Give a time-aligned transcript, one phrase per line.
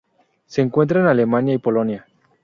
[0.47, 2.07] Se encuentra en Alemania y Polonia.